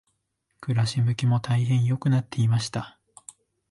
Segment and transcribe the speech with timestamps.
[0.61, 2.99] 暮し向きも大変良くなっていました。